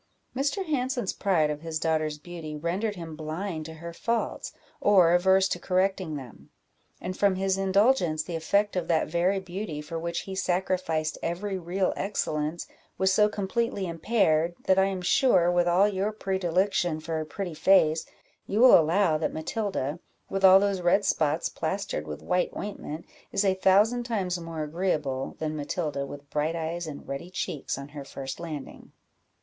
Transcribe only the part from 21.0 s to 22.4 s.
spots plastered with